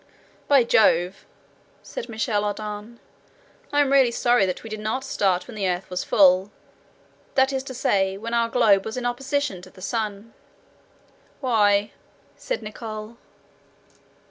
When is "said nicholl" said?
12.35-13.19